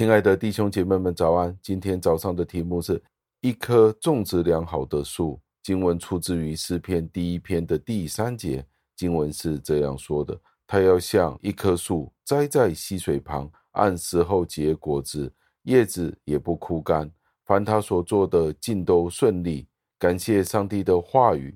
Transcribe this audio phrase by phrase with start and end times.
[0.00, 1.54] 亲爱的弟兄姐妹们，早安！
[1.60, 2.98] 今天早上的题目是
[3.42, 5.38] 一棵种植良好的树。
[5.62, 8.64] 经文出自于诗篇第一篇的第三节，
[8.96, 10.34] 经文是这样说的
[10.66, 15.30] ：“他要像一棵树栽在溪水旁，按时候结果子，
[15.64, 17.10] 叶子也不枯干。
[17.44, 19.68] 凡他所做的，尽都顺利。”
[20.00, 21.54] 感谢上帝的话语。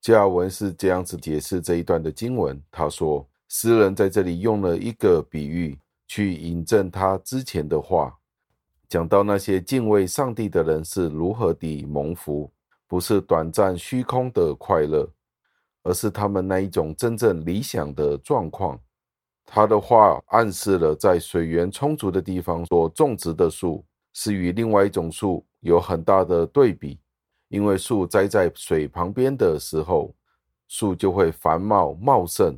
[0.00, 2.58] 加尔文是这样子解释这一段的经文。
[2.70, 5.78] 他说，诗人在这里用了一个比喻，
[6.14, 8.14] 去引证他之前的话，
[8.86, 12.52] 讲到那些敬畏上帝的人是如何的蒙福。
[12.86, 15.08] 不是短暂虚空的快乐，
[15.84, 18.78] 而是他们那一种真正理想的状况。
[19.46, 27.00] 他的话暗示了，在水源充足的地方所种植的树，是与另外一种树有很大的对比。
[27.48, 30.14] 因为树栽在水旁边的时候，
[30.68, 32.52] 树就会繁茂茂盛；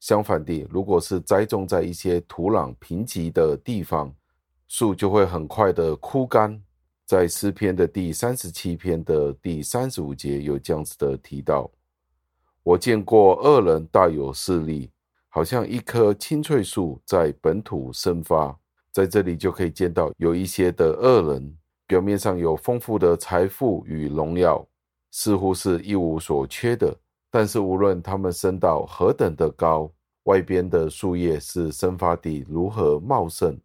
[0.00, 4.14] 相反地，如果是栽种在一些土壤贫瘠的地方，
[4.68, 6.62] 树就会很快的枯干。
[7.04, 11.70] 在诗篇的第三十七篇的第三十五节有这样子的提到：
[12.62, 14.90] 我见过恶人大有势力，
[15.30, 18.54] 好像一棵青翠树在本土生发。
[18.92, 24.66] 在这里就可以见到有一些的恶人，表面上有丰富的财富与荣耀，
[25.10, 26.94] 似乎是一无所缺的。
[27.30, 29.90] 但是无论他们升到何等的高，
[30.24, 33.58] 外边的树叶是生发地如何茂盛，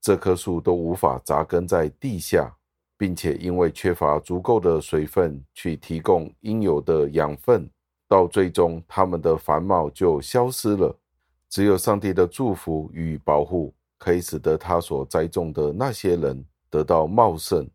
[0.00, 2.54] 这棵树都无法扎根在地下。
[3.00, 7.70] 并且因为缺乏足够的水分去提供应有的养分，
[8.08, 10.92] 到最终它们的繁茂就消失了。
[11.48, 17.70] 只有上帝的祝福与保护，可以使得他所栽种的那些人得到茂盛。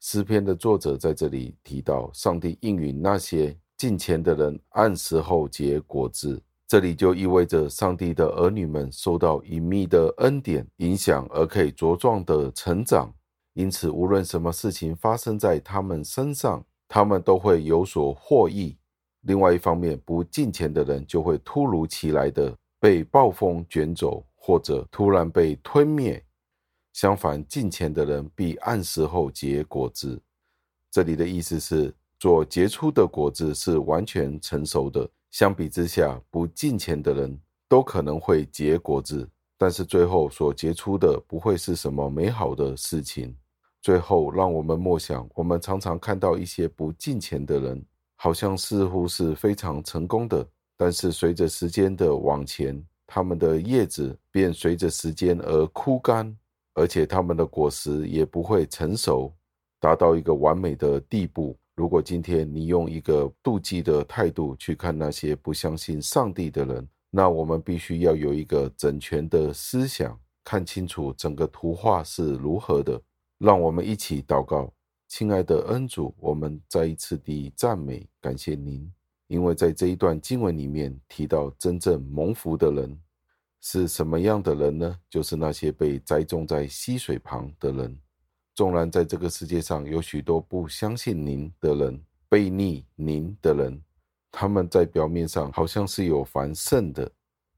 [0.00, 13.12] 诗篇的作者在这里提到，上帝应允那些敬虔的人按时候结果子，这里就意味着上帝的儿女们受到隐秘的恩典影响，而可以茁壮的成长。
[13.52, 18.76] 因此，无论什么事情发生在他们身上，他们都会有所获益。
[19.22, 26.22] 另外一方面，不敬虔的人就会突如其来的被暴风卷走，或者突然被吞灭。
[26.92, 30.20] 相反，敬虔的人必按时候结果子。
[30.90, 35.08] 这里的意思是，所结出的果子是完全成熟的。
[35.30, 37.38] 相比之下，不敬虔的人
[37.68, 39.28] 都可能会结果子，
[39.58, 43.36] 但是最后所结出的不会是什么美好的事情。
[43.82, 47.84] 最后，让我们默想：我们常常看到一些不敬虔的人，
[48.16, 50.44] 好像似乎是非常成功的，
[50.76, 56.34] 但是随着时间的往前，他们的叶子便随着时间而枯干，
[56.74, 59.32] 而且他们的果实也不会成熟，
[59.78, 61.56] 达到一个完美的地步。
[61.76, 72.98] 如果今天你用一个妒忌的态度去看那些不相信上帝的人，那我们必须要有一个整全的思想，看清楚整个图画是如何的。
[73.38, 74.72] 让我们一起祷告，
[75.06, 78.90] 亲爱的恩主，我们再一次地赞美感谢您，
[79.26, 82.98] 因为在这一段经文里面提到，真正蒙福的人
[83.60, 84.98] 是什么样的人呢？
[85.10, 88.00] 就是那些被栽种在溪水旁的人。
[88.56, 93.80] 纵然在这个世界上有许多不相信您的人、悖逆您的人，
[94.32, 97.08] 他们在表面上好像是有繁盛的，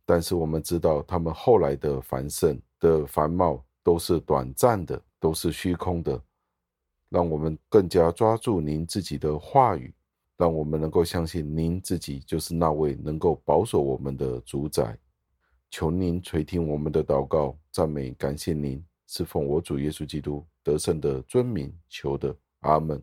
[0.05, 5.03] 但是我们知道，他们后来的繁盛的繁茂都是短暂的。
[5.21, 6.23] 都是虚空的，
[7.09, 9.93] 让我们更加抓住您自己的话语，
[10.37, 14.97] 让我们能够相信您自己就是那位能够保守我们的主宰。
[15.73, 23.03] 求您垂听我们的祷告，赞美感谢您，是奉我主耶稣基督得胜的尊名求的，阿门。